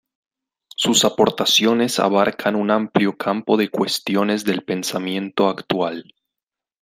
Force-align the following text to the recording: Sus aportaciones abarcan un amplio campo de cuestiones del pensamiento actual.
Sus 0.75 1.05
aportaciones 1.05 1.99
abarcan 1.99 2.55
un 2.55 2.71
amplio 2.71 3.17
campo 3.17 3.55
de 3.55 3.69
cuestiones 3.69 4.43
del 4.45 4.63
pensamiento 4.63 5.47
actual. 5.47 6.15